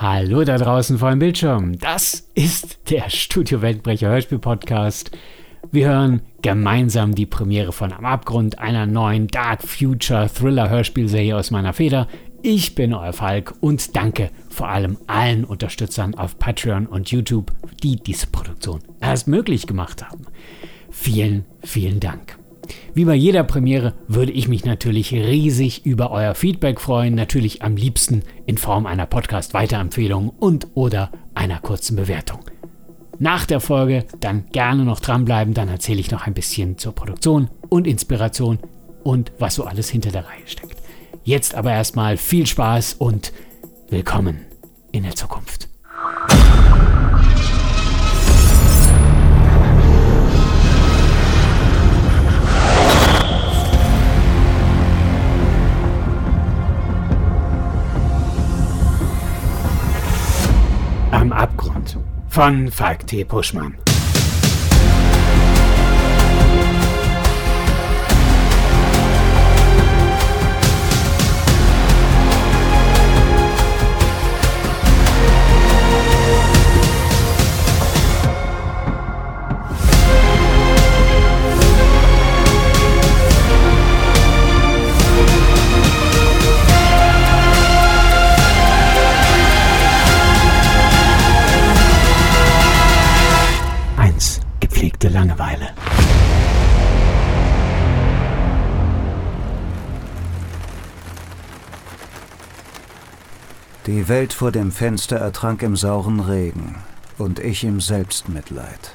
[0.00, 1.78] Hallo da draußen vor dem Bildschirm.
[1.78, 5.10] Das ist der Studio Weltbrecher Hörspiel Podcast.
[5.72, 11.50] Wir hören gemeinsam die Premiere von Am Abgrund, einer neuen Dark Future Thriller Hörspielserie aus
[11.50, 12.08] meiner Feder.
[12.40, 17.96] Ich bin euer Falk und danke vor allem allen Unterstützern auf Patreon und YouTube, die
[17.96, 20.24] diese Produktion erst möglich gemacht haben.
[20.90, 22.39] Vielen, vielen Dank.
[22.94, 27.76] Wie bei jeder Premiere würde ich mich natürlich riesig über euer Feedback freuen, natürlich am
[27.76, 32.40] liebsten in Form einer Podcast-Weiterempfehlung und oder einer kurzen Bewertung.
[33.18, 37.50] Nach der Folge dann gerne noch dranbleiben, dann erzähle ich noch ein bisschen zur Produktion
[37.68, 38.58] und Inspiration
[39.04, 40.76] und was so alles hinter der Reihe steckt.
[41.22, 43.32] Jetzt aber erstmal viel Spaß und
[43.90, 44.46] willkommen
[44.92, 45.68] in der Zukunft.
[61.20, 61.98] Am Abgrund
[62.30, 63.26] von Falk T.
[63.26, 63.76] Puschmann.
[103.90, 106.76] Die Welt vor dem Fenster ertrank im sauren Regen
[107.18, 108.92] und ich im Selbstmitleid.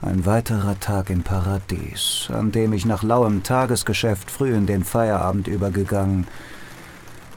[0.00, 5.48] Ein weiterer Tag im Paradies, an dem ich nach lauem Tagesgeschäft früh in den Feierabend
[5.48, 6.26] übergegangen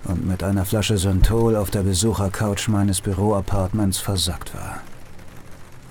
[0.05, 4.79] und mit einer Flasche Synthol auf der Besuchercouch meines Büroapartments versackt war.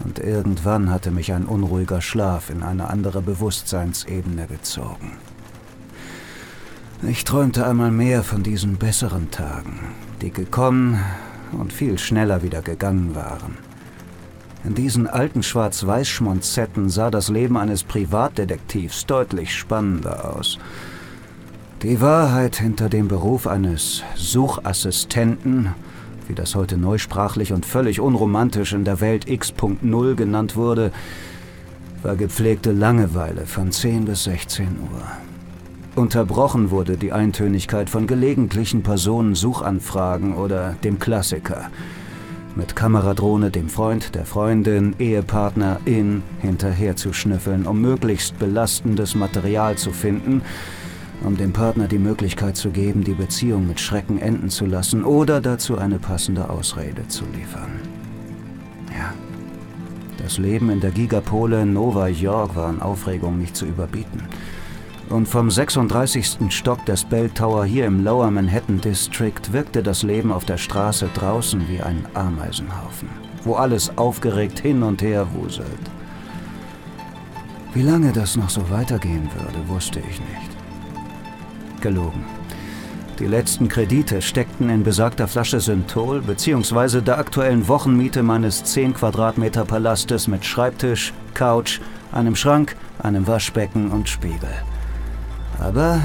[0.02, 5.18] Und irgendwann hatte mich ein unruhiger Schlaf in eine andere Bewusstseinsebene gezogen.
[7.06, 9.78] Ich träumte einmal mehr von diesen besseren Tagen,
[10.20, 10.98] die gekommen
[11.52, 13.56] und viel schneller wieder gegangen waren.
[14.64, 20.58] In diesen alten Schwarz-Weiß-Schmonzetten sah das Leben eines Privatdetektivs deutlich spannender aus.
[21.82, 25.74] Die Wahrheit hinter dem Beruf eines Suchassistenten,
[26.26, 30.90] wie das heute neusprachlich und völlig unromantisch in der Welt X.0 genannt wurde,
[32.02, 35.27] war gepflegte Langeweile von 10 bis 16 Uhr.
[35.98, 41.70] Unterbrochen wurde die Eintönigkeit von gelegentlichen Personensuchanfragen oder dem Klassiker.
[42.54, 49.76] Mit Kameradrohne dem Freund, der Freundin, Ehepartner in hinterher zu schnüffeln, um möglichst belastendes Material
[49.76, 50.42] zu finden,
[51.24, 55.40] um dem Partner die Möglichkeit zu geben, die Beziehung mit Schrecken enden zu lassen oder
[55.40, 57.72] dazu eine passende Ausrede zu liefern.
[58.96, 59.12] Ja,
[60.16, 64.22] das Leben in der Gigapole Nova York war an Aufregung nicht zu überbieten.
[65.08, 66.50] Und vom 36.
[66.50, 71.08] Stock des Bell Tower hier im Lower Manhattan District wirkte das Leben auf der Straße
[71.14, 73.08] draußen wie ein Ameisenhaufen,
[73.42, 75.66] wo alles aufgeregt hin und her wuselt.
[77.72, 81.80] Wie lange das noch so weitergehen würde, wusste ich nicht.
[81.80, 82.24] Gelogen.
[83.18, 87.00] Die letzten Kredite steckten in besagter Flasche Synthol bzw.
[87.00, 91.80] der aktuellen Wochenmiete meines 10 Quadratmeter Palastes mit Schreibtisch, Couch,
[92.12, 94.50] einem Schrank, einem Waschbecken und Spiegel.
[95.58, 96.00] Aber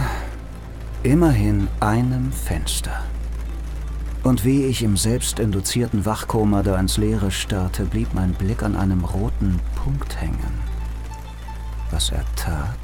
[1.04, 3.04] immerhin einem Fenster.
[4.24, 9.04] Und wie ich im selbstinduzierten Wachkoma da ins Leere starrte, blieb mein Blick an einem
[9.04, 10.62] roten Punkt hängen.
[11.92, 12.80] Was er tat?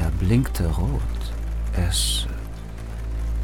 [0.00, 1.00] Er blinkte rot.
[1.72, 2.26] Es.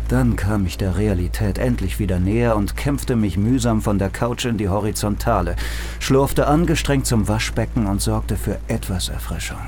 [0.09, 4.45] Dann kam ich der Realität endlich wieder näher und kämpfte mich mühsam von der Couch
[4.45, 5.57] in die Horizontale,
[5.99, 9.59] schlurfte angestrengt zum Waschbecken und sorgte für etwas Erfrischung.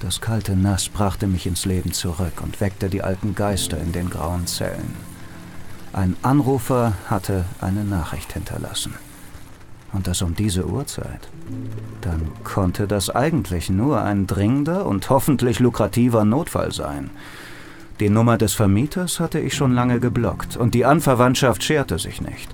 [0.00, 4.08] Das kalte Nass brachte mich ins Leben zurück und weckte die alten Geister in den
[4.08, 4.94] grauen Zellen.
[5.92, 8.94] Ein Anrufer hatte eine Nachricht hinterlassen.
[9.92, 11.28] Und das um diese Uhrzeit.
[12.00, 17.10] Dann konnte das eigentlich nur ein dringender und hoffentlich lukrativer Notfall sein.
[17.98, 22.48] Die Nummer des Vermieters hatte ich schon lange geblockt und die Anverwandtschaft scherte sich nicht.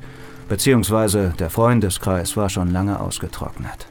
[0.49, 3.87] Beziehungsweise der Freundeskreis war schon lange ausgetrocknet.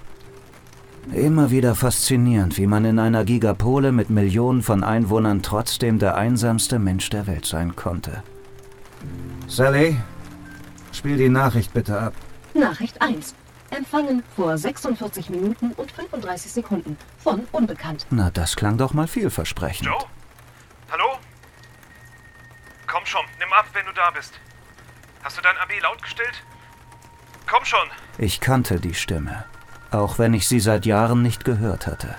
[1.14, 6.80] Immer wieder faszinierend, wie man in einer Gigapole mit Millionen von Einwohnern trotzdem der einsamste
[6.80, 8.24] Mensch der Welt sein konnte.
[9.48, 9.98] Sally,
[10.92, 12.14] spiel die Nachricht bitte ab.
[12.54, 13.36] Nachricht 1.
[13.70, 18.06] Empfangen vor 46 Minuten und 35 Sekunden von Unbekannt.
[18.10, 19.88] Na, das klang doch mal vielversprechend.
[19.88, 20.06] Joe?
[20.92, 21.18] Hallo?
[22.88, 24.34] Komm schon, nimm ab, wenn du da bist.
[25.24, 26.44] Hast du dein AB laut gestellt?
[27.48, 27.88] Komm schon.
[28.18, 29.46] Ich kannte die Stimme,
[29.96, 32.16] auch wenn ich sie seit Jahren nicht gehört hatte.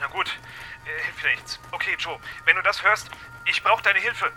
[0.00, 0.38] Na gut,
[0.84, 1.60] äh, hilft ja nichts.
[1.72, 3.10] Okay, Joe, wenn du das hörst,
[3.44, 4.30] ich brauche deine Hilfe.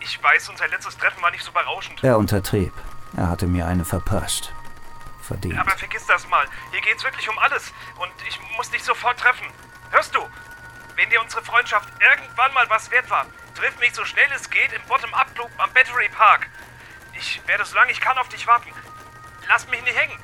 [0.00, 2.02] Ich weiß, unser letztes Treffen war nicht so berauschend.
[2.02, 2.72] Er untertrieb.
[3.16, 4.52] Er hatte mir eine verpasst.
[5.22, 5.58] Verdient.
[5.58, 6.46] Aber vergiss das mal.
[6.72, 7.72] Hier geht's wirklich um alles.
[7.98, 9.46] Und ich muss dich sofort treffen.
[9.90, 10.20] Hörst du?
[10.96, 14.72] Wenn dir unsere Freundschaft irgendwann mal was wert war, triff mich so schnell es geht
[14.72, 16.48] im Bottom-Up-Club am Battery Park.
[17.14, 18.70] Ich werde so lange ich kann auf dich warten.
[19.48, 20.18] Lass mich nicht hängen.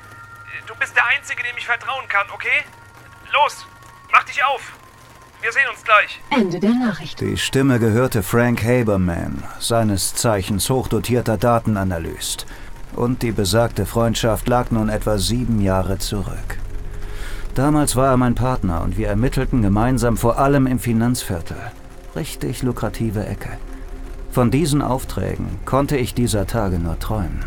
[0.67, 2.63] Du bist der Einzige, dem ich vertrauen kann, okay?
[3.33, 3.65] Los,
[4.11, 4.73] mach dich auf.
[5.41, 6.21] Wir sehen uns gleich.
[6.31, 7.19] Ende der Nachricht.
[7.21, 12.45] Die Stimme gehörte Frank Haberman, seines Zeichens hochdotierter Datenanalyst.
[12.95, 16.57] Und die besagte Freundschaft lag nun etwa sieben Jahre zurück.
[17.53, 21.57] Damals war er mein Partner und wir ermittelten gemeinsam vor allem im Finanzviertel.
[22.15, 23.57] Richtig lukrative Ecke.
[24.31, 27.45] Von diesen Aufträgen konnte ich dieser Tage nur träumen.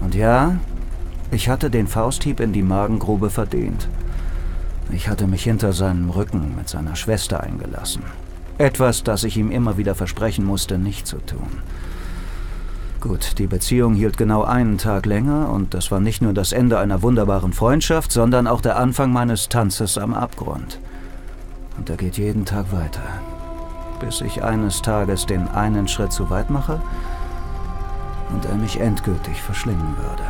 [0.00, 0.56] Und ja,
[1.30, 3.88] ich hatte den Fausthieb in die Magengrube verdient.
[4.90, 8.02] Ich hatte mich hinter seinem Rücken mit seiner Schwester eingelassen.
[8.58, 11.60] Etwas, das ich ihm immer wieder versprechen musste, nicht zu tun.
[13.00, 16.78] Gut, die Beziehung hielt genau einen Tag länger und das war nicht nur das Ende
[16.78, 20.78] einer wunderbaren Freundschaft, sondern auch der Anfang meines Tanzes am Abgrund.
[21.76, 23.02] Und er geht jeden Tag weiter,
[24.00, 26.80] bis ich eines Tages den einen Schritt zu weit mache
[28.32, 30.24] und er mich endgültig verschlingen würde.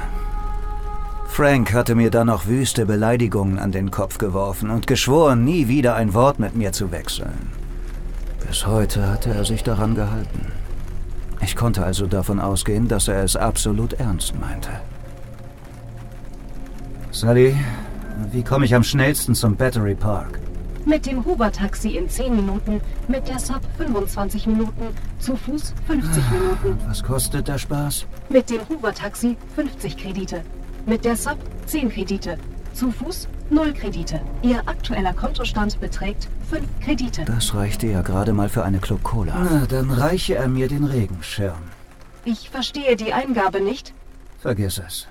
[1.29, 5.95] Frank hatte mir dann noch wüste Beleidigungen an den Kopf geworfen und geschworen, nie wieder
[5.95, 7.53] ein Wort mit mir zu wechseln.
[8.47, 10.53] Bis heute hatte er sich daran gehalten.
[11.43, 14.71] Ich konnte also davon ausgehen, dass er es absolut ernst meinte.
[17.11, 17.55] Sally,
[18.33, 20.41] wie komme ich am schnellsten zum Battery Park?
[20.85, 24.87] Mit dem Huber-Taxi in 10 Minuten, mit der Sub 25 Minuten,
[25.19, 26.79] zu Fuß 50 Minuten.
[26.87, 28.07] Was kostet der Spaß?
[28.29, 30.43] Mit dem Huber-Taxi 50 Kredite.
[30.87, 32.39] Mit der Sub 10 Kredite.
[32.73, 34.21] Zu Fuß 0 Kredite.
[34.43, 37.25] Ihr aktueller Kontostand beträgt 5 Kredite.
[37.25, 39.35] Das reichte ja gerade mal für eine Club Cola.
[39.37, 41.59] Na, dann reiche er mir den Regenschirm.
[42.25, 43.95] Ich verstehe die Eingabe nicht.
[44.39, 45.09] Vergiss es.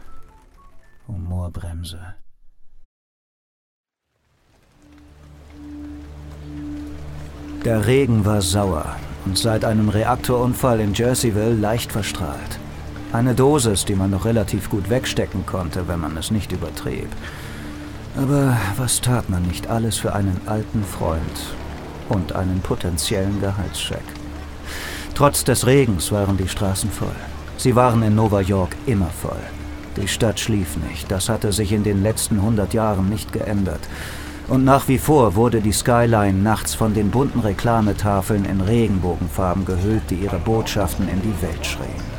[1.10, 2.00] Humorbremse.
[7.66, 8.96] Der Regen war sauer
[9.26, 12.60] und seit einem Reaktorunfall in Jerseyville leicht verstrahlt.
[13.14, 17.08] Eine Dosis, die man noch relativ gut wegstecken konnte, wenn man es nicht übertrieb.
[18.18, 21.56] Aber was tat man nicht alles für einen alten Freund
[22.10, 24.04] und einen potenziellen Gehaltscheck?
[25.16, 27.16] Trotz des Regens waren die Straßen voll.
[27.58, 29.42] Sie waren in Nova York immer voll.
[29.98, 31.10] Die Stadt schlief nicht.
[31.10, 33.80] Das hatte sich in den letzten 100 Jahren nicht geändert.
[34.48, 40.04] Und nach wie vor wurde die Skyline nachts von den bunten Reklametafeln in Regenbogenfarben gehüllt,
[40.10, 42.15] die ihre Botschaften in die Welt schrien.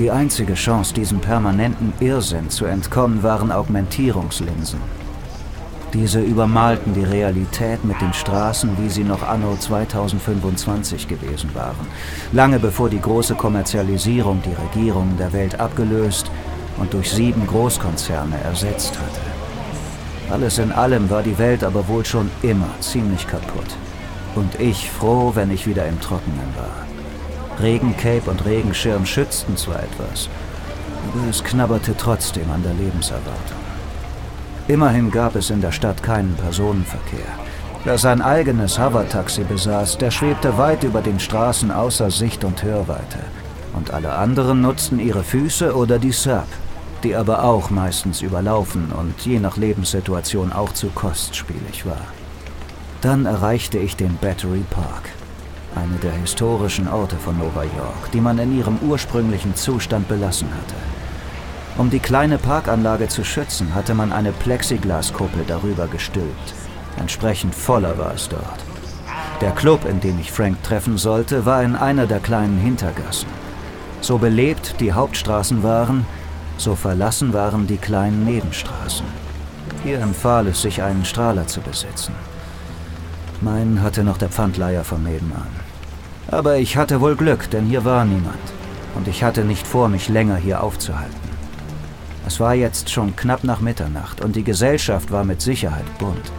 [0.00, 4.80] Die einzige Chance, diesem permanenten Irrsinn zu entkommen, waren Augmentierungslinsen.
[5.92, 11.86] Diese übermalten die Realität mit den Straßen, wie sie noch anno 2025 gewesen waren,
[12.32, 16.30] lange bevor die große Kommerzialisierung die Regierungen der Welt abgelöst
[16.78, 20.32] und durch sieben Großkonzerne ersetzt hatte.
[20.32, 23.76] Alles in allem war die Welt aber wohl schon immer ziemlich kaputt.
[24.34, 26.99] Und ich froh, wenn ich wieder im Trockenen war.
[27.62, 30.28] Regencape und Regenschirm schützten zwar etwas,
[31.08, 33.58] aber es knabberte trotzdem an der Lebenserwartung.
[34.68, 37.26] Immerhin gab es in der Stadt keinen Personenverkehr.
[37.84, 43.18] Wer sein eigenes Hover-Taxi besaß, der schwebte weit über den Straßen außer Sicht und Hörweite.
[43.74, 46.46] Und alle anderen nutzten ihre Füße oder die Sub,
[47.02, 52.06] die aber auch meistens überlaufen und je nach Lebenssituation auch zu kostspielig war.
[53.00, 55.10] Dann erreichte ich den Battery Park
[55.74, 60.74] eine der historischen Orte von Nova York, die man in ihrem ursprünglichen Zustand belassen hatte.
[61.78, 66.54] Um die kleine Parkanlage zu schützen, hatte man eine Plexiglaskuppel darüber gestülpt.
[66.98, 68.60] Entsprechend voller war es dort.
[69.40, 73.28] Der Club, in dem ich Frank treffen sollte, war in einer der kleinen Hintergassen.
[74.02, 76.04] So belebt die Hauptstraßen waren,
[76.58, 79.06] so verlassen waren die kleinen Nebenstraßen.
[79.82, 82.14] Hier empfahl es sich, einen Strahler zu besitzen.
[83.42, 85.48] Meinen hatte noch der Pfandleiher vom Nebenan.
[86.30, 88.36] Aber ich hatte wohl Glück, denn hier war niemand.
[88.94, 91.30] Und ich hatte nicht vor, mich länger hier aufzuhalten.
[92.26, 96.32] Es war jetzt schon knapp nach Mitternacht und die Gesellschaft war mit Sicherheit bunt.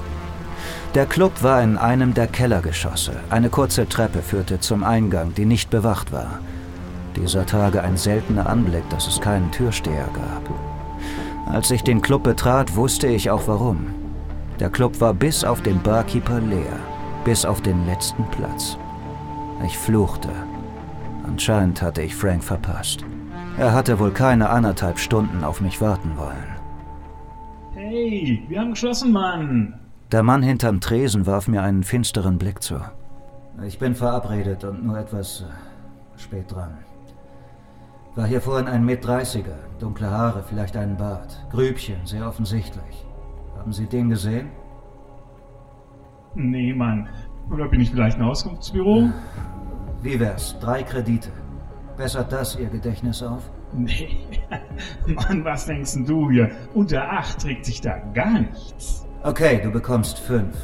[0.93, 3.13] Der Club war in einem der Kellergeschosse.
[3.29, 6.39] Eine kurze Treppe führte zum Eingang, die nicht bewacht war.
[7.15, 11.53] Dieser Tage ein seltener Anblick, dass es keinen Türsteher gab.
[11.53, 13.87] Als ich den Club betrat, wusste ich auch warum.
[14.59, 16.90] Der Club war bis auf den Barkeeper leer
[17.23, 18.77] bis auf den letzten Platz.
[19.65, 20.29] Ich fluchte.
[21.23, 23.05] Anscheinend hatte ich Frank verpasst.
[23.57, 26.55] Er hatte wohl keine anderthalb Stunden auf mich warten wollen.
[27.73, 29.79] Hey, wir haben geschlossen, Mann.
[30.11, 32.81] Der Mann hinterm Tresen warf mir einen finsteren Blick zu.
[33.65, 36.77] Ich bin verabredet und nur etwas äh, spät dran.
[38.15, 41.45] War hier vorhin ein Mit-30er, dunkle Haare, vielleicht einen Bart.
[41.51, 43.05] Grübchen, sehr offensichtlich.
[43.57, 44.49] Haben Sie den gesehen?
[46.35, 47.09] Nee, Mann.
[47.51, 49.09] Oder bin ich vielleicht ein Auskunftsbüro?
[50.01, 50.57] Wie wär's?
[50.59, 51.29] Drei Kredite.
[51.97, 53.49] Bessert das Ihr Gedächtnis auf?
[53.73, 54.17] Nee.
[55.05, 56.49] Mann, was denkst denn du hier?
[56.73, 59.05] Unter acht trägt sich da gar nichts.
[59.23, 60.55] Okay, du bekommst fünf.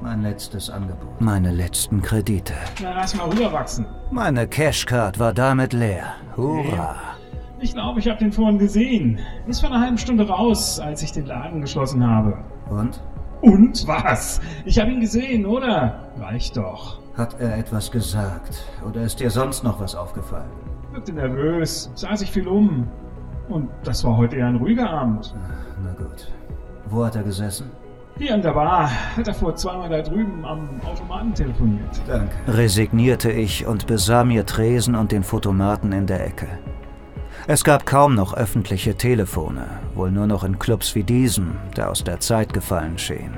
[0.00, 1.20] Mein letztes Angebot.
[1.20, 2.54] Meine letzten Kredite.
[2.82, 3.84] Na, lass mal rüberwachsen.
[4.10, 6.14] Meine Cashcard war damit leer.
[6.36, 6.96] Hurra.
[7.58, 9.18] Ich glaube, ich habe den vorhin gesehen.
[9.46, 12.38] Ist vor einer halben Stunde raus, als ich den Laden geschlossen habe.
[12.70, 13.02] Und?
[13.40, 14.40] Und was?
[14.64, 16.10] Ich habe ihn gesehen, oder?
[16.18, 17.00] Reicht doch.
[17.16, 18.64] Hat er etwas gesagt?
[18.88, 20.50] Oder ist dir sonst noch was aufgefallen?
[20.92, 22.88] Wirkte nervös, sah sich viel um.
[23.48, 25.34] Und das war heute eher ein ruhiger Abend.
[25.82, 26.30] Na gut.
[26.86, 27.70] Wo hat er gesessen?
[28.18, 32.00] Hier an der Bar hat er vor zweimal da drüben am Automaten telefoniert.
[32.06, 32.36] Danke.
[32.48, 36.46] Resignierte ich und besah mir Tresen und den Fotomaten in der Ecke.
[37.52, 39.66] Es gab kaum noch öffentliche Telefone,
[39.96, 43.32] wohl nur noch in Clubs wie diesem, der aus der Zeit gefallen schien.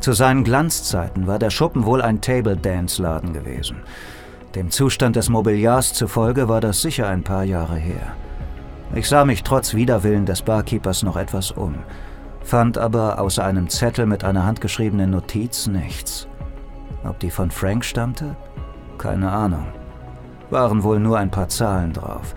[0.00, 3.78] Zu seinen Glanzzeiten war der Schuppen wohl ein Table-Dance-Laden gewesen.
[4.54, 8.14] Dem Zustand des Mobiliars zufolge war das sicher ein paar Jahre her.
[8.94, 11.76] Ich sah mich trotz Widerwillen des Barkeepers noch etwas um–
[12.42, 16.28] fand aber außer einem Zettel mit einer handgeschriebenen Notiz nichts.
[17.02, 18.36] Ob die von Frank stammte?
[18.98, 19.64] Keine Ahnung.
[20.50, 22.34] Waren wohl nur ein paar Zahlen drauf.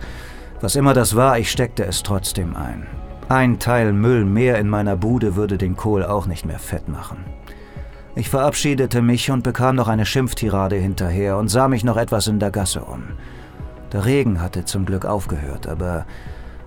[0.60, 2.86] Was immer das war, ich steckte es trotzdem ein.
[3.28, 7.24] Ein Teil Müll mehr in meiner Bude würde den Kohl auch nicht mehr fett machen.
[8.16, 12.40] Ich verabschiedete mich und bekam noch eine Schimpftirade hinterher und sah mich noch etwas in
[12.40, 13.04] der Gasse um.
[13.92, 16.06] Der Regen hatte zum Glück aufgehört, aber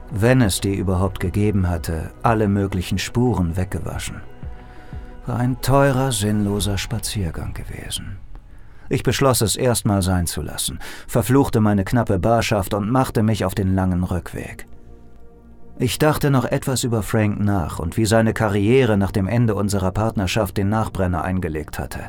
[0.09, 4.21] wenn es die überhaupt gegeben hatte, alle möglichen Spuren weggewaschen.
[5.25, 8.17] War ein teurer, sinnloser Spaziergang gewesen.
[8.91, 13.55] Ich beschloss es erstmal sein zu lassen, verfluchte meine knappe Barschaft und machte mich auf
[13.55, 14.65] den langen Rückweg.
[15.79, 19.93] Ich dachte noch etwas über Frank nach und wie seine Karriere nach dem Ende unserer
[19.93, 22.01] Partnerschaft den Nachbrenner eingelegt hatte.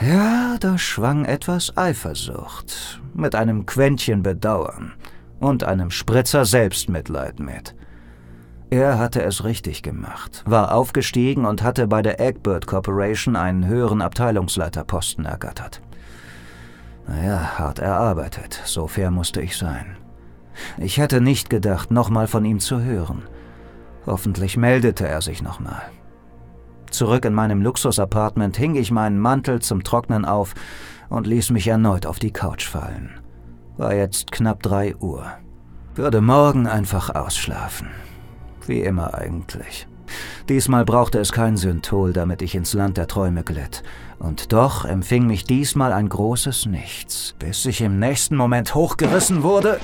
[0.00, 4.92] Ja, da schwang etwas Eifersucht, mit einem Quäntchen Bedauern
[5.40, 7.74] und einem Spritzer Selbstmitleid mit.
[8.70, 14.02] Er hatte es richtig gemacht, war aufgestiegen und hatte bei der Egbird Corporation einen höheren
[14.02, 15.80] Abteilungsleiterposten ergattert.
[17.06, 19.96] Naja, hart erarbeitet, so fair musste ich sein.
[20.78, 23.22] Ich hätte nicht gedacht, nochmal von ihm zu hören.
[24.04, 25.82] Hoffentlich meldete er sich nochmal.
[26.90, 30.54] Zurück in meinem Luxusapartment hing ich meinen Mantel zum Trocknen auf
[31.08, 33.10] und ließ mich erneut auf die Couch fallen.
[33.76, 35.24] War jetzt knapp drei Uhr.
[35.94, 37.88] Würde morgen einfach ausschlafen.
[38.66, 39.86] Wie immer eigentlich.
[40.48, 43.82] Diesmal brauchte es kein Synthol, damit ich ins Land der Träume glitt.
[44.18, 49.80] Und doch empfing mich diesmal ein großes Nichts, bis ich im nächsten Moment hochgerissen wurde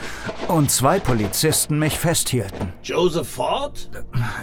[0.48, 2.72] und zwei Polizisten mich festhielten.
[2.82, 3.90] Joseph Ford?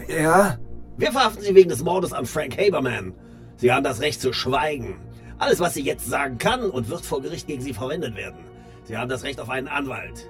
[0.08, 0.58] Ja?
[0.98, 3.14] Wir verhaften Sie wegen des Mordes an Frank Haberman.
[3.56, 5.00] Sie haben das Recht zu schweigen.
[5.38, 8.40] Alles, was Sie jetzt sagen, kann und wird vor Gericht gegen Sie verwendet werden.
[8.84, 10.30] Sie haben das Recht auf einen Anwalt.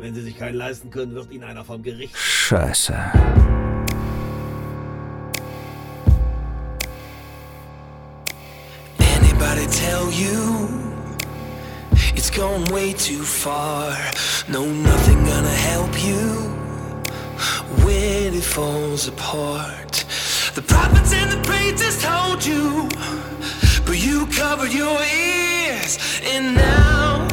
[0.00, 2.16] Wenn Sie sich keinen leisten können, wird Ihnen einer vom Gericht.
[2.16, 2.94] Scheiße.
[9.00, 10.68] Anybody tell you
[12.14, 13.92] it's gone way too far?
[14.48, 16.48] No, nothing gonna help you
[17.84, 20.04] when it falls apart.
[20.54, 22.88] The prophets and the preachers told you,
[23.84, 27.27] but you covered your ears, and now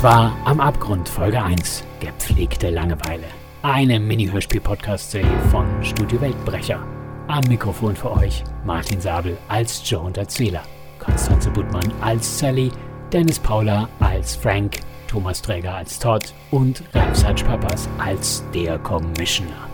[0.00, 3.26] Das war Am Abgrund Folge 1, Gepflegte Langeweile.
[3.60, 6.82] Eine Mini-Hörspiel-Podcast-Serie von Studio Weltbrecher.
[7.28, 10.62] Am Mikrofon für euch Martin Sabel als Joe und Erzähler,
[10.98, 12.72] Konstanze Buttmann als Sally,
[13.12, 19.68] Dennis Paula als Frank, Thomas Träger als Todd und Ralf Satschpapas als der Commissioner.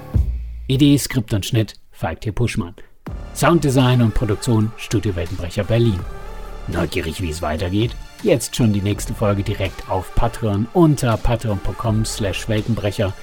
[0.66, 2.32] Idee, Skript und Schnitt Falk T.
[2.32, 2.74] Puschmann.
[3.32, 6.00] Sounddesign und Produktion Studio Weltenbrecher Berlin.
[6.66, 7.94] Neugierig, wie es weitergeht?
[8.26, 13.14] Jetzt schon die nächste Folge direkt auf Patreon unter patreon.com slash Weltenbrecher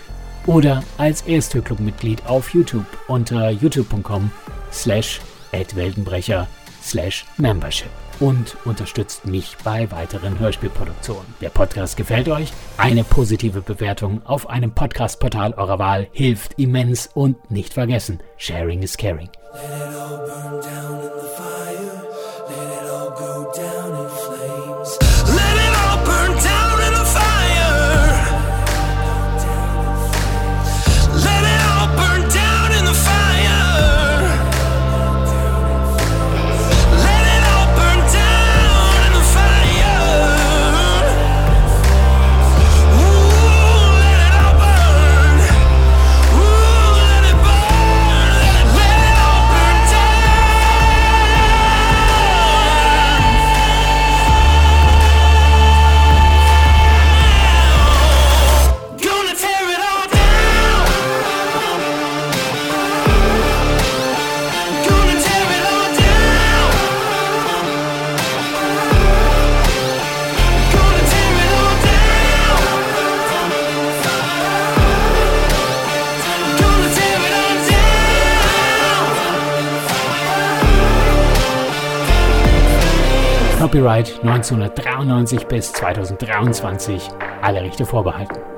[0.47, 4.31] oder als Ersthörclub-Mitglied auf YouTube unter youtube.com
[4.71, 6.47] slash Weltenbrecher
[6.81, 11.33] slash Membership und unterstützt mich bei weiteren Hörspielproduktionen.
[11.41, 12.53] Der Podcast gefällt euch?
[12.77, 18.97] Eine positive Bewertung auf einem Podcast-Portal eurer Wahl hilft immens und nicht vergessen, Sharing is
[18.97, 19.29] Caring.
[83.83, 87.09] Copyright 1993 bis 2023.
[87.41, 88.52] Alle Rechte vorbehalten.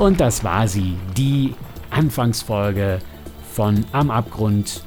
[0.00, 1.54] Und das war sie, die
[1.90, 2.98] Anfangsfolge
[3.52, 4.82] von Am Abgrund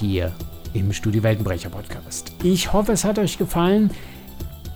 [0.00, 0.32] hier
[0.72, 2.32] im Studio Weltenbrecher Podcast.
[2.42, 3.90] Ich hoffe, es hat euch gefallen.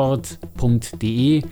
[0.59, 1.43] Wort.de.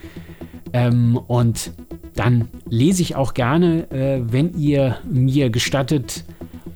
[0.74, 1.72] Ähm, und
[2.16, 6.26] dann lese ich auch gerne, äh, wenn ihr mir gestattet,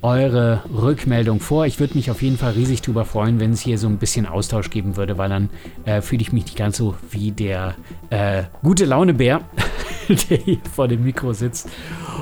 [0.01, 1.65] eure Rückmeldung vor.
[1.65, 4.25] Ich würde mich auf jeden Fall riesig darüber freuen, wenn es hier so ein bisschen
[4.25, 5.49] Austausch geben würde, weil dann
[5.85, 7.75] äh, fühle ich mich nicht ganz so wie der
[8.09, 9.41] äh, gute Laune-Bär,
[10.29, 11.69] der hier vor dem Mikro sitzt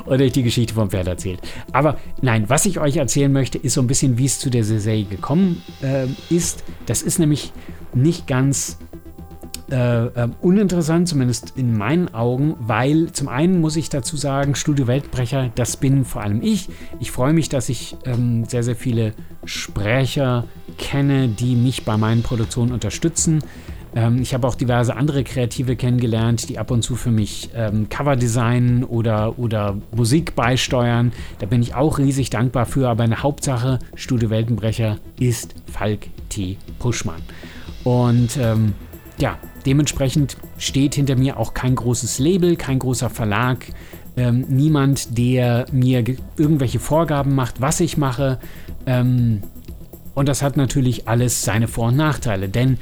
[0.06, 1.39] und euch die Geschichte vom Pferd erzählt.
[1.72, 4.63] Aber nein, was ich euch erzählen möchte, ist so ein bisschen, wie es zu der
[4.63, 6.63] Serie gekommen äh, ist.
[6.88, 7.54] Das ist nämlich
[7.93, 8.80] nicht ganz
[9.71, 14.88] äh, äh, uninteressant, zumindest in meinen Augen, weil zum einen muss ich dazu sagen, Studio
[14.88, 16.69] Weltbrecher, das bin vor allem ich.
[16.99, 20.45] Ich freue mich, dass ich ähm, sehr, sehr viele Sprecher
[20.77, 23.43] kenne, die mich bei meinen Produktionen unterstützen.
[23.95, 27.89] Ähm, ich habe auch diverse andere Kreative kennengelernt, die ab und zu für mich ähm,
[27.89, 31.12] Cover designen oder, oder Musik beisteuern.
[31.39, 32.88] Da bin ich auch riesig dankbar für.
[32.88, 36.58] Aber eine Hauptsache, Studio Weltenbrecher ist Falk T.
[36.80, 37.21] Puschmann.
[37.84, 38.73] Und ähm,
[39.19, 43.67] ja, dementsprechend steht hinter mir auch kein großes Label, kein großer Verlag,
[44.15, 46.03] ähm, niemand, der mir
[46.38, 48.39] irgendwelche Vorgaben macht, was ich mache.
[48.86, 49.43] Ähm,
[50.15, 52.80] und das hat natürlich alles seine Vor- und Nachteile, denn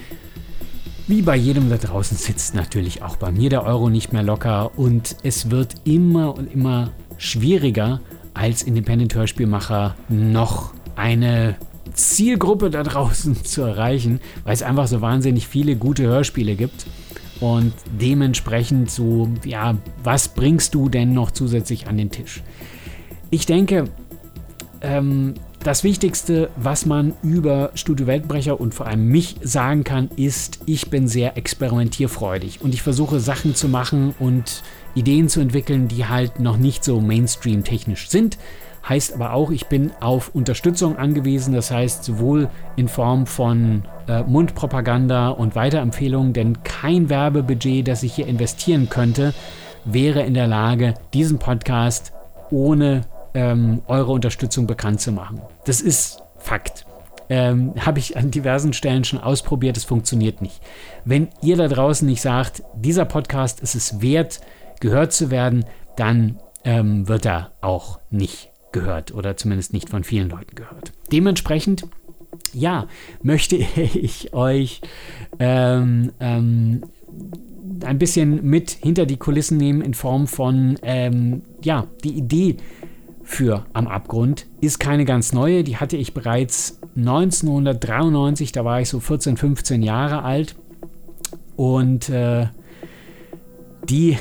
[1.08, 4.78] wie bei jedem da draußen sitzt natürlich auch bei mir der Euro nicht mehr locker
[4.78, 8.00] und es wird immer und immer schwieriger
[8.34, 11.56] als Independent-Hörspielmacher noch eine
[11.95, 16.86] Zielgruppe da draußen zu erreichen, weil es einfach so wahnsinnig viele gute Hörspiele gibt.
[17.41, 22.43] Und dementsprechend so, ja, was bringst du denn noch zusätzlich an den Tisch?
[23.29, 23.89] Ich denke,
[24.81, 25.34] ähm,
[25.65, 30.91] das Wichtigste, was man über Studio Weltbrecher und vor allem mich sagen kann, ist, ich
[30.91, 34.62] bin sehr experimentierfreudig und ich versuche Sachen zu machen und
[34.93, 38.38] Ideen zu entwickeln, die halt noch nicht so Mainstream-technisch sind,
[38.88, 44.21] Heißt aber auch, ich bin auf Unterstützung angewiesen, das heißt sowohl in Form von äh,
[44.24, 49.34] Mundpropaganda und Weiterempfehlungen, denn kein Werbebudget, das ich hier investieren könnte,
[49.86, 52.13] wäre in der Lage, diesen Podcast
[52.52, 53.02] ohne
[53.34, 55.41] ähm, eure Unterstützung bekannt zu machen.
[55.65, 56.86] Das ist Fakt.
[57.28, 60.62] Ähm, Habe ich an diversen Stellen schon ausprobiert, es funktioniert nicht.
[61.06, 64.41] Wenn ihr da draußen nicht sagt, dieser Podcast ist es wert,
[64.80, 70.30] gehört zu werden, dann ähm, wird er auch nicht gehört oder zumindest nicht von vielen
[70.30, 70.92] Leuten gehört.
[71.12, 71.88] Dementsprechend,
[72.54, 72.88] ja,
[73.24, 74.82] möchte ich euch
[75.40, 76.84] ähm, ähm,
[77.84, 82.58] ein bisschen mit hinter die Kulissen nehmen in Form von, ähm, ja, die Idee
[83.24, 85.64] für Am Abgrund ist keine ganz neue.
[85.64, 90.56] Die hatte ich bereits 1993, da war ich so 14, 15 Jahre alt.
[91.56, 92.48] Und äh,
[93.90, 94.18] die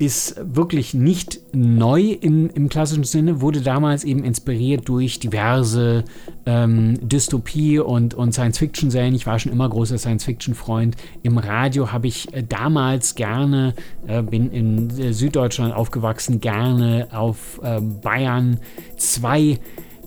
[0.00, 6.04] ist wirklich nicht neu im, im klassischen Sinne, wurde damals eben inspiriert durch diverse
[6.46, 9.14] ähm, Dystopie- und, und Science-Fiction-Serien.
[9.14, 10.96] Ich war schon immer großer Science-Fiction-Freund.
[11.22, 13.74] Im Radio habe ich äh, damals gerne,
[14.06, 18.58] äh, bin in äh, Süddeutschland aufgewachsen, gerne auf äh, Bayern
[18.96, 19.58] 2.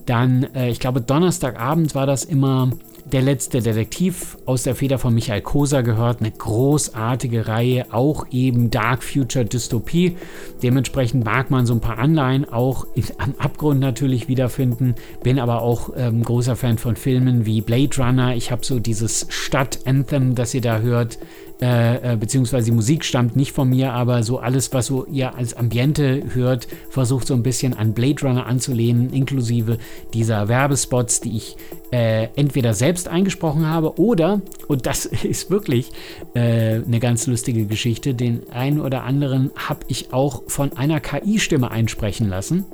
[0.06, 2.72] Dann, ich glaube, Donnerstagabend war das immer
[3.04, 8.70] der letzte Detektiv aus der Feder von Michael Koser gehört, eine großartige Reihe, auch eben
[8.70, 10.16] Dark Future Dystopie.
[10.62, 14.94] Dementsprechend mag man so ein paar Anleihen auch in, am Abgrund natürlich wiederfinden.
[15.22, 18.34] Bin aber auch ähm, großer Fan von Filmen wie Blade Runner.
[18.34, 21.18] Ich habe so dieses Stadt-Anthem, das ihr da hört,
[21.62, 25.36] äh, äh, beziehungsweise die Musik stammt nicht von mir, aber so alles, was so ihr
[25.36, 29.78] als Ambiente hört, versucht so ein bisschen an Blade Runner anzulehnen, inklusive
[30.12, 31.56] dieser Werbespots, die ich
[31.92, 35.92] äh, entweder selbst eingesprochen habe oder, und das ist wirklich
[36.34, 41.70] äh, eine ganz lustige Geschichte, den einen oder anderen habe ich auch von einer KI-Stimme
[41.70, 42.64] einsprechen lassen.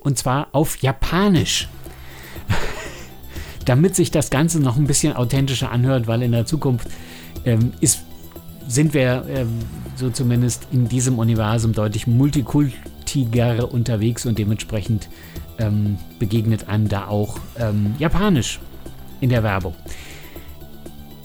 [0.00, 1.68] Und zwar auf Japanisch
[3.64, 6.88] damit sich das Ganze noch ein bisschen authentischer anhört, weil in der Zukunft
[7.44, 8.07] ähm, ist
[8.68, 9.58] sind wir ähm,
[9.96, 15.08] so zumindest in diesem Universum deutlich multikultiger unterwegs und dementsprechend
[15.58, 18.60] ähm, begegnet einem da auch ähm, Japanisch
[19.20, 19.74] in der Werbung.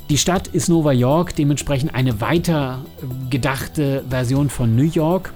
[0.09, 2.83] Die Stadt ist Nova York, dementsprechend eine weiter
[3.29, 5.33] gedachte Version von New York.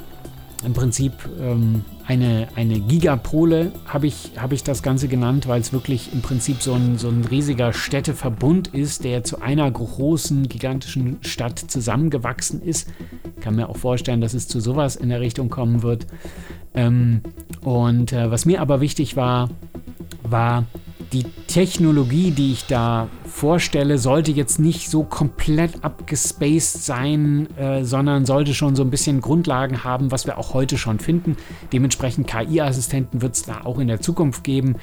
[0.66, 5.74] Im Prinzip ähm, eine, eine Gigapole, habe ich, hab ich das Ganze genannt, weil es
[5.74, 11.18] wirklich im Prinzip so ein, so ein riesiger Städteverbund ist, der zu einer großen, gigantischen
[11.22, 12.88] Stadt zusammengewachsen ist.
[13.36, 16.08] Ich kann mir auch vorstellen, dass es zu sowas in der Richtung kommen wird.
[16.74, 17.22] Ähm,
[17.62, 19.50] und äh, was mir aber wichtig war,
[20.24, 20.64] war
[21.12, 28.26] die Technologie, die ich da vorstelle, sollte jetzt nicht so komplett abgespaced sein, äh, sondern
[28.26, 31.38] sollte schon so ein bisschen Grundlagen haben, was wir auch heute schon finden.
[31.72, 34.78] Dementsprechend KI-Assistenten wird es da auch in der Zukunft geben.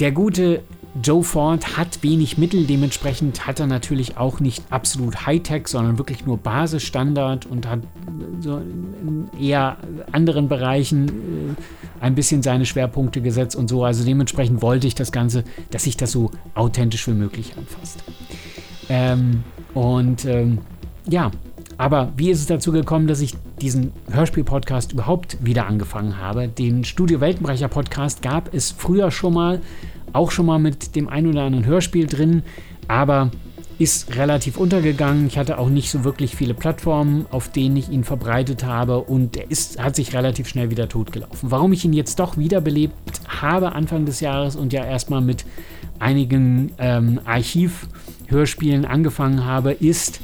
[0.00, 0.64] Der gute
[1.02, 6.26] Joe Ford hat wenig Mittel, dementsprechend hat er natürlich auch nicht absolut Hightech, sondern wirklich
[6.26, 7.80] nur Basisstandard und hat
[8.40, 9.76] so in eher
[10.10, 13.84] anderen Bereichen äh, ein bisschen seine Schwerpunkte gesetzt und so.
[13.84, 18.02] Also dementsprechend wollte ich das Ganze, dass sich das so authentisch wie möglich anfasst.
[18.88, 20.58] Ähm, und ähm,
[21.08, 21.30] ja,
[21.80, 26.48] aber wie ist es dazu gekommen, dass ich diesen Hörspiel-Podcast überhaupt wieder angefangen habe?
[26.48, 29.60] Den Studio Weltenbrecher-Podcast gab es früher schon mal
[30.12, 32.42] auch schon mal mit dem ein oder anderen Hörspiel drin,
[32.88, 33.30] aber
[33.80, 35.26] ist relativ untergegangen.
[35.26, 39.38] Ich hatte auch nicht so wirklich viele Plattformen, auf denen ich ihn verbreitet habe und
[39.38, 41.50] er ist, hat sich relativ schnell wieder totgelaufen.
[41.50, 42.92] Warum ich ihn jetzt doch wiederbelebt
[43.26, 45.46] habe Anfang des Jahres und ja erstmal mit
[45.98, 50.20] einigen ähm, Archivhörspielen angefangen habe, ist,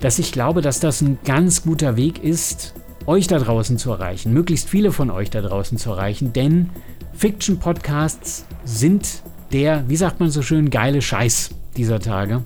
[0.00, 2.72] dass ich glaube, dass das ein ganz guter Weg ist,
[3.04, 6.70] euch da draußen zu erreichen, möglichst viele von euch da draußen zu erreichen, denn
[7.18, 12.44] Fiction-Podcasts sind der, wie sagt man so schön, geile Scheiß dieser Tage.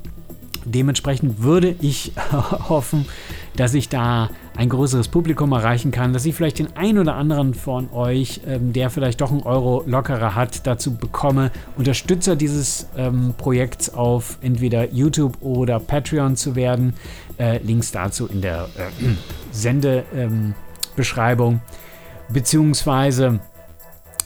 [0.64, 2.12] Dementsprechend würde ich
[2.70, 3.04] hoffen,
[3.54, 7.52] dass ich da ein größeres Publikum erreichen kann, dass ich vielleicht den einen oder anderen
[7.52, 13.34] von euch, ähm, der vielleicht doch einen Euro lockerer hat, dazu bekomme, Unterstützer dieses ähm,
[13.36, 16.94] Projekts auf entweder YouTube oder Patreon zu werden.
[17.38, 18.88] Äh, Links dazu in der äh,
[19.52, 21.54] Sendebeschreibung.
[21.56, 21.60] Ähm,
[22.32, 23.40] Beziehungsweise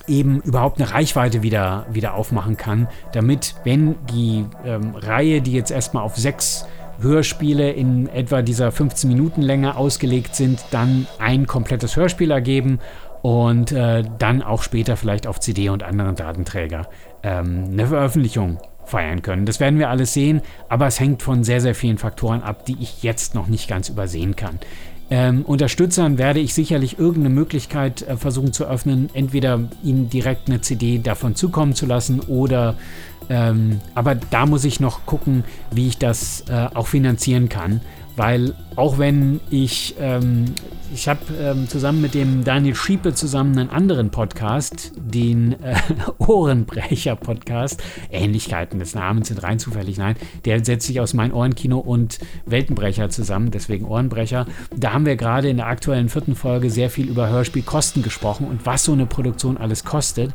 [0.09, 5.71] eben überhaupt eine Reichweite wieder, wieder aufmachen kann, damit, wenn die ähm, Reihe, die jetzt
[5.71, 6.67] erstmal auf sechs
[7.01, 12.79] Hörspiele in etwa dieser 15 Minuten Länge ausgelegt sind, dann ein komplettes Hörspiel ergeben
[13.23, 16.89] und äh, dann auch später vielleicht auf CD und anderen Datenträger
[17.23, 19.47] ähm, eine Veröffentlichung feiern können.
[19.47, 22.77] Das werden wir alles sehen, aber es hängt von sehr, sehr vielen Faktoren ab, die
[22.81, 24.59] ich jetzt noch nicht ganz übersehen kann
[25.09, 30.61] ähm, Unterstützern werde ich sicherlich irgendeine Möglichkeit äh, versuchen zu öffnen, entweder ihnen direkt eine
[30.61, 32.75] CD davon zukommen zu lassen oder
[33.29, 37.81] ähm, aber da muss ich noch gucken, wie ich das äh, auch finanzieren kann,
[38.17, 40.55] weil auch wenn ich ähm,
[40.95, 45.75] ich habe ähm, zusammen mit dem Daniel Schiepe zusammen einen anderen Podcast, den äh,
[46.19, 47.83] Ohrenbrecher-Podcast.
[48.11, 50.17] Ähnlichkeiten des Namens sind rein zufällig, nein.
[50.45, 54.47] Der setzt sich aus mein Ohrenkino und Weltenbrecher zusammen, deswegen Ohrenbrecher.
[54.75, 58.65] Da haben wir gerade in der aktuellen vierten Folge sehr viel über Hörspielkosten gesprochen und
[58.65, 60.33] was so eine Produktion alles kostet.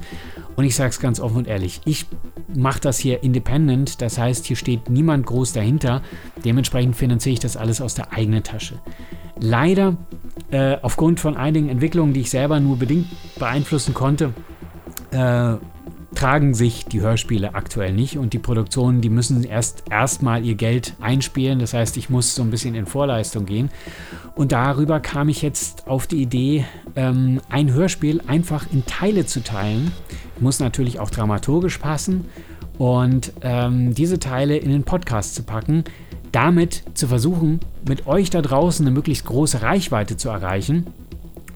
[0.55, 2.05] Und ich sage es ganz offen und ehrlich, ich
[2.53, 6.01] mache das hier independent, das heißt, hier steht niemand groß dahinter.
[6.43, 8.75] Dementsprechend finanziere ich das alles aus der eigenen Tasche.
[9.39, 9.97] Leider,
[10.51, 14.33] äh, aufgrund von einigen Entwicklungen, die ich selber nur bedingt beeinflussen konnte,
[15.11, 15.57] äh,
[16.15, 20.93] tragen sich die Hörspiele aktuell nicht und die Produktionen, die müssen erst erstmal ihr Geld
[20.99, 21.59] einspielen.
[21.59, 23.69] Das heißt, ich muss so ein bisschen in Vorleistung gehen.
[24.35, 26.65] Und darüber kam ich jetzt auf die Idee,
[26.95, 29.91] ähm, ein Hörspiel einfach in Teile zu teilen.
[30.39, 32.25] Muss natürlich auch dramaturgisch passen
[32.77, 35.83] und ähm, diese Teile in den Podcast zu packen,
[36.31, 40.87] damit zu versuchen, mit euch da draußen eine möglichst große Reichweite zu erreichen,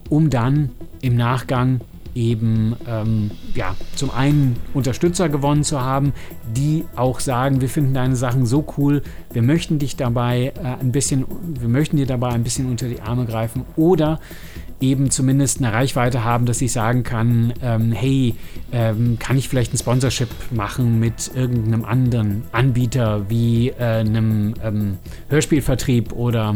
[0.09, 1.81] um dann im Nachgang
[2.15, 6.13] eben ähm, ja, zum einen Unterstützer gewonnen zu haben,
[6.55, 10.93] die auch sagen, wir finden deine Sachen so cool, wir möchten dich dabei äh, ein
[10.93, 11.25] bisschen,
[11.59, 14.19] wir möchten dir dabei ein bisschen unter die Arme greifen oder
[14.81, 18.35] eben zumindest eine Reichweite haben, dass ich sagen kann, ähm, hey,
[18.71, 24.97] ähm, kann ich vielleicht ein Sponsorship machen mit irgendeinem anderen Anbieter wie äh, einem ähm,
[25.29, 26.55] Hörspielvertrieb oder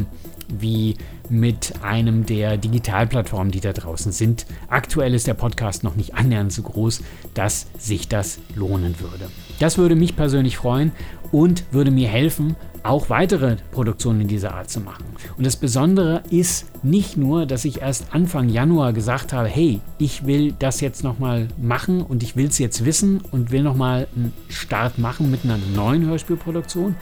[0.49, 0.95] wie
[1.29, 4.45] mit einem der Digitalplattformen, die da draußen sind.
[4.67, 7.01] Aktuell ist der Podcast noch nicht annähernd so groß,
[7.35, 9.29] dass sich das lohnen würde.
[9.59, 10.91] Das würde mich persönlich freuen
[11.31, 15.05] und würde mir helfen, auch weitere Produktionen in dieser Art zu machen.
[15.37, 20.25] Und das Besondere ist nicht nur, dass ich erst Anfang Januar gesagt habe, hey, ich
[20.25, 24.33] will das jetzt nochmal machen und ich will es jetzt wissen und will nochmal einen
[24.47, 26.95] Start machen mit einer neuen Hörspielproduktion,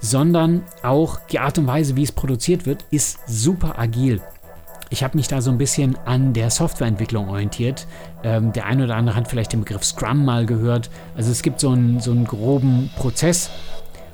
[0.00, 4.20] sondern auch die Art und Weise, wie es produziert wird, ist super agil.
[4.92, 7.86] Ich habe mich da so ein bisschen an der Softwareentwicklung orientiert.
[8.22, 10.90] Ähm, der eine oder andere hat vielleicht den Begriff Scrum mal gehört.
[11.16, 13.48] Also es gibt so einen, so einen groben Prozess,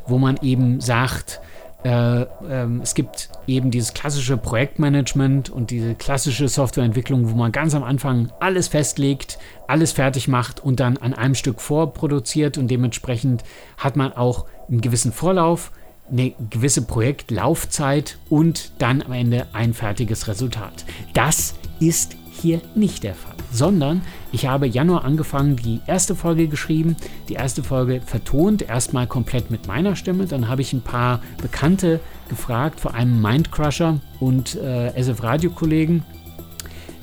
[0.09, 1.41] wo man eben sagt,
[1.85, 7.75] äh, ähm, es gibt eben dieses klassische Projektmanagement und diese klassische Softwareentwicklung, wo man ganz
[7.75, 13.45] am Anfang alles festlegt, alles fertig macht und dann an einem Stück vorproduziert und dementsprechend
[13.77, 15.71] hat man auch einen gewissen Vorlauf,
[16.11, 20.85] eine gewisse Projektlaufzeit und dann am Ende ein fertiges Resultat.
[21.15, 26.97] Das ist hier nicht der Fall, sondern ich habe Januar angefangen, die erste Folge geschrieben,
[27.29, 32.01] die erste Folge vertont, erstmal komplett mit meiner Stimme, dann habe ich ein paar Bekannte
[32.29, 36.05] gefragt, vor allem Mindcrusher und äh, SF Radio Kollegen,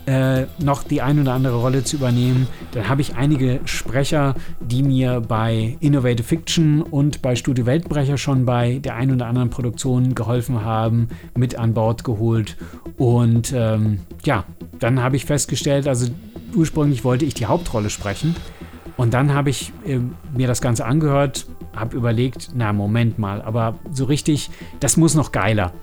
[0.06, 2.48] äh, noch die ein oder andere Rolle zu übernehmen.
[2.72, 8.46] Dann habe ich einige Sprecher, die mir bei Innovative Fiction und bei Studio Weltbrecher schon
[8.46, 12.58] bei der ein oder anderen Produktion geholfen haben, mit an Bord geholt.
[12.98, 14.46] Und ähm, ja,
[14.80, 16.08] dann habe ich festgestellt, also
[16.56, 18.36] ursprünglich wollte ich die Hauptrolle sprechen.
[18.98, 20.00] Und dann habe ich äh,
[20.36, 25.32] mir das Ganze angehört, habe überlegt, na Moment mal, aber so richtig, das muss noch
[25.32, 25.74] geiler.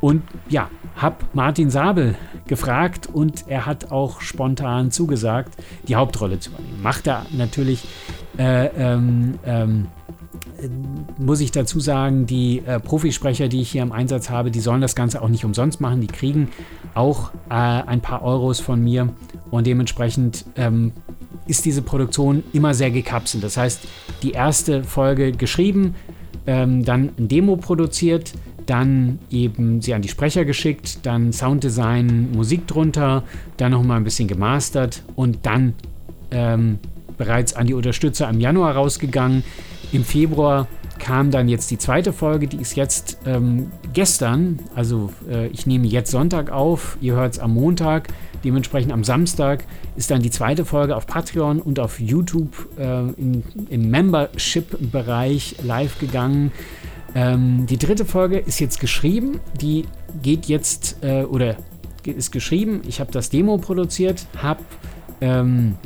[0.00, 2.14] Und ja, habe Martin Sabel
[2.46, 5.56] gefragt und er hat auch spontan zugesagt,
[5.86, 6.82] die Hauptrolle zu übernehmen.
[6.82, 7.84] Macht er natürlich,
[8.38, 9.88] äh, ähm, ähm,
[11.18, 14.80] muss ich dazu sagen, die äh, Profisprecher, die ich hier im Einsatz habe, die sollen
[14.80, 16.00] das Ganze auch nicht umsonst machen.
[16.00, 16.48] Die kriegen
[16.94, 19.08] auch äh, ein paar Euros von mir
[19.50, 20.92] und dementsprechend ähm,
[21.46, 23.44] ist diese Produktion immer sehr gekapselt.
[23.44, 23.86] Das heißt,
[24.22, 25.94] die erste Folge geschrieben,
[26.46, 28.32] ähm, dann ein Demo produziert,
[28.68, 33.24] dann eben sie an die Sprecher geschickt, dann Sounddesign, Musik drunter,
[33.56, 35.74] dann nochmal ein bisschen gemastert und dann
[36.30, 36.78] ähm,
[37.16, 39.42] bereits an die Unterstützer im Januar rausgegangen.
[39.90, 45.46] Im Februar kam dann jetzt die zweite Folge, die ist jetzt ähm, gestern, also äh,
[45.48, 48.08] ich nehme jetzt Sonntag auf, ihr hört es am Montag,
[48.44, 49.64] dementsprechend am Samstag
[49.96, 55.98] ist dann die zweite Folge auf Patreon und auf YouTube äh, in, im Membership-Bereich live
[55.98, 56.52] gegangen.
[57.14, 59.40] Ähm, die dritte Folge ist jetzt geschrieben.
[59.60, 59.84] Die
[60.22, 61.56] geht jetzt, äh, oder
[62.04, 62.82] ist geschrieben.
[62.88, 64.60] Ich habe das Demo produziert, habe
[65.20, 65.76] ähm,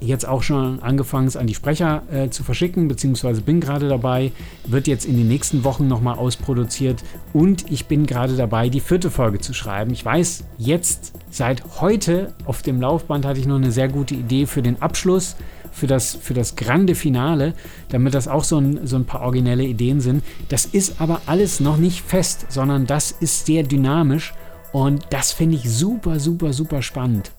[0.00, 4.32] jetzt auch schon angefangen, es an die Sprecher äh, zu verschicken, beziehungsweise bin gerade dabei,
[4.66, 7.02] wird jetzt in den nächsten Wochen nochmal ausproduziert
[7.32, 9.92] und ich bin gerade dabei, die vierte Folge zu schreiben.
[9.92, 14.46] Ich weiß jetzt, seit heute auf dem Laufband hatte ich noch eine sehr gute Idee
[14.46, 15.36] für den Abschluss
[15.74, 17.54] für das, für das grande Finale,
[17.88, 20.22] damit das auch so ein, so ein paar originelle Ideen sind.
[20.48, 24.32] Das ist aber alles noch nicht fest, sondern das ist sehr dynamisch
[24.72, 27.32] und das finde ich super, super, super spannend.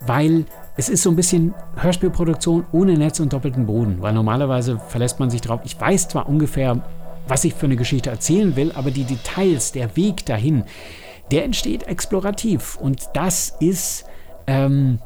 [0.00, 5.20] Weil es ist so ein bisschen Hörspielproduktion ohne Netz und doppelten Boden, weil normalerweise verlässt
[5.20, 5.60] man sich drauf.
[5.64, 6.82] Ich weiß zwar ungefähr,
[7.28, 10.64] was ich für eine Geschichte erzählen will, aber die Details, der Weg dahin,
[11.30, 12.76] der entsteht explorativ.
[12.76, 14.04] Und das ist,
[14.46, 14.98] ähm,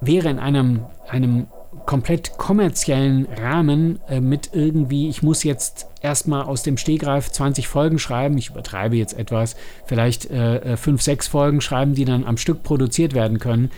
[0.00, 1.46] wäre in einem, einem
[1.86, 7.98] komplett kommerziellen Rahmen äh, mit irgendwie, ich muss jetzt erstmal aus dem Stehgreif 20 Folgen
[7.98, 12.36] schreiben, ich übertreibe jetzt etwas, vielleicht äh, 5, äh, 6 Folgen schreiben, die dann am
[12.36, 13.70] Stück produziert werden können.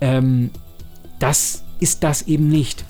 [0.00, 0.50] Ähm,
[1.18, 2.84] das ist das eben nicht.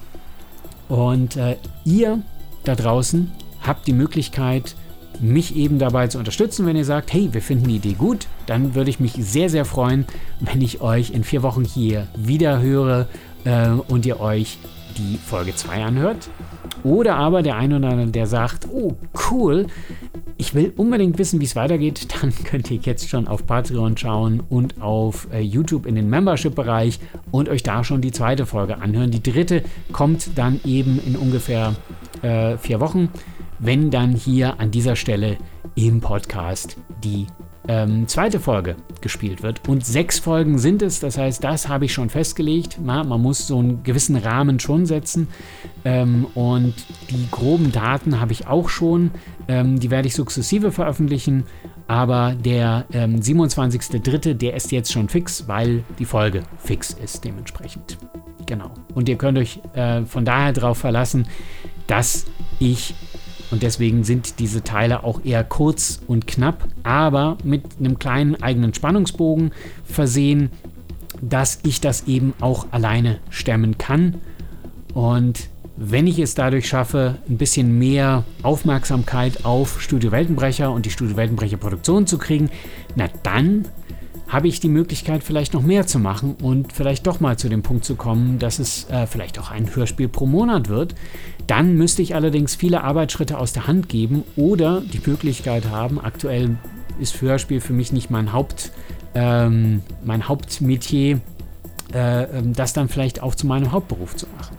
[0.88, 2.22] Und äh, ihr
[2.64, 3.30] da draußen
[3.62, 4.74] habt die Möglichkeit,
[5.20, 8.74] mich eben dabei zu unterstützen, wenn ihr sagt, hey, wir finden die Idee gut, dann
[8.74, 10.06] würde ich mich sehr, sehr freuen,
[10.40, 13.06] wenn ich euch in vier Wochen hier wieder höre
[13.44, 14.58] äh, und ihr euch
[14.96, 16.30] die Folge 2 anhört.
[16.82, 18.96] Oder aber der eine oder andere, der sagt, oh
[19.30, 19.66] cool,
[20.54, 24.80] will unbedingt wissen, wie es weitergeht, dann könnt ihr jetzt schon auf Patreon schauen und
[24.80, 29.10] auf äh, YouTube in den Membership-Bereich und euch da schon die zweite Folge anhören.
[29.10, 31.74] Die dritte kommt dann eben in ungefähr
[32.22, 33.08] äh, vier Wochen,
[33.58, 35.36] wenn dann hier an dieser Stelle
[35.74, 37.26] im Podcast die
[37.70, 39.68] ähm, zweite Folge gespielt wird.
[39.68, 42.78] Und sechs Folgen sind es, das heißt, das habe ich schon festgelegt.
[42.82, 45.28] Na, man muss so einen gewissen Rahmen schon setzen.
[45.84, 46.74] Ähm, und
[47.10, 49.12] die groben Daten habe ich auch schon.
[49.46, 51.44] Ähm, die werde ich sukzessive veröffentlichen.
[51.86, 57.98] Aber der ähm, 27.03., der ist jetzt schon fix, weil die Folge fix ist dementsprechend.
[58.46, 58.72] Genau.
[58.94, 61.28] Und ihr könnt euch äh, von daher darauf verlassen,
[61.86, 62.26] dass
[62.58, 62.96] ich
[63.50, 68.74] und deswegen sind diese Teile auch eher kurz und knapp, aber mit einem kleinen eigenen
[68.74, 69.52] Spannungsbogen
[69.84, 70.50] versehen,
[71.20, 74.16] dass ich das eben auch alleine stemmen kann.
[74.94, 80.90] Und wenn ich es dadurch schaffe, ein bisschen mehr Aufmerksamkeit auf Studio Weltenbrecher und die
[80.90, 82.50] Studio Weltenbrecher Produktion zu kriegen,
[82.96, 83.66] na dann
[84.30, 87.62] habe ich die Möglichkeit, vielleicht noch mehr zu machen und vielleicht doch mal zu dem
[87.62, 90.94] Punkt zu kommen, dass es äh, vielleicht auch ein Hörspiel pro Monat wird.
[91.48, 96.56] Dann müsste ich allerdings viele Arbeitsschritte aus der Hand geben oder die Möglichkeit haben, aktuell
[97.00, 98.70] ist Hörspiel für mich nicht mein Haupt,
[99.14, 101.20] ähm, mein Hauptmetier,
[101.92, 104.56] äh, ähm, das dann vielleicht auch zu meinem Hauptberuf zu machen.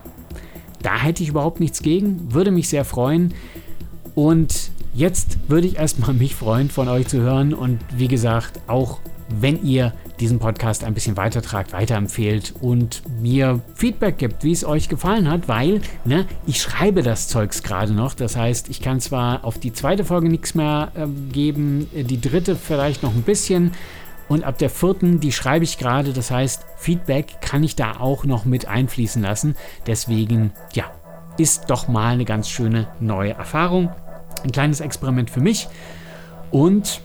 [0.81, 3.33] Da hätte ich überhaupt nichts gegen, würde mich sehr freuen.
[4.15, 8.99] Und jetzt würde ich erstmal mich freuen, von euch zu hören und wie gesagt, auch
[9.39, 14.89] wenn ihr diesen Podcast ein bisschen weitertragt, weiterempfehlt und mir Feedback gibt, wie es euch
[14.89, 18.13] gefallen hat, weil ne, ich schreibe das Zeugs gerade noch.
[18.13, 22.55] Das heißt, ich kann zwar auf die zweite Folge nichts mehr äh, geben, die dritte
[22.55, 23.71] vielleicht noch ein bisschen.
[24.27, 26.13] Und ab der vierten, die schreibe ich gerade.
[26.13, 29.55] Das heißt, Feedback kann ich da auch noch mit einfließen lassen.
[29.87, 30.85] Deswegen, ja,
[31.37, 33.89] ist doch mal eine ganz schöne neue Erfahrung.
[34.43, 35.67] Ein kleines Experiment für mich.
[36.49, 37.01] Und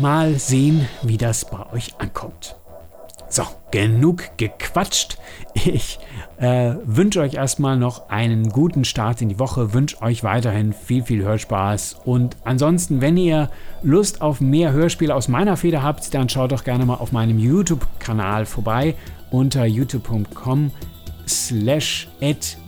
[0.00, 2.56] Mal sehen, wie das bei euch ankommt.
[3.28, 5.18] So, genug gequatscht.
[5.54, 5.98] Ich
[6.38, 11.02] äh, wünsche euch erstmal noch einen guten Start in die Woche, wünsche euch weiterhin viel,
[11.02, 12.00] viel Hörspaß.
[12.04, 13.50] Und ansonsten, wenn ihr
[13.82, 17.38] Lust auf mehr Hörspiele aus meiner Feder habt, dann schaut doch gerne mal auf meinem
[17.38, 18.94] YouTube-Kanal vorbei
[19.30, 20.70] unter youtube.com
[21.26, 22.08] slash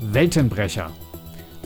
[0.00, 0.90] Weltenbrecher.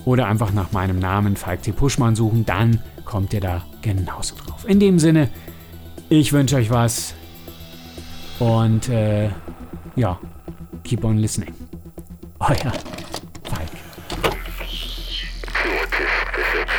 [0.05, 1.73] Oder einfach nach meinem Namen Falk T.
[1.73, 4.69] Puschmann suchen, dann kommt ihr da genauso drauf.
[4.69, 5.31] In dem Sinne,
[6.09, 7.15] ich wünsche euch was.
[8.39, 9.31] Und äh,
[9.97, 10.19] ja,
[10.83, 11.55] keep on listening.
[12.41, 13.71] Euer Falk.
[15.53, 16.71] Curtis Besitz.